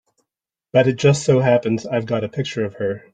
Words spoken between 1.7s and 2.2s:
I've